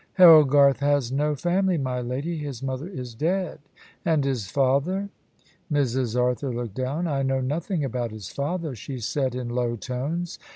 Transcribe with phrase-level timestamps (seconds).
[0.13, 2.35] "Harold Garth has no family, my lady.
[2.39, 3.59] His mother is dead."
[4.03, 5.09] "And his father?"
[5.71, 6.19] Mrs.
[6.19, 7.05] Arthur looked down.
[7.05, 10.39] "I know nothing about his father," she said in low tones.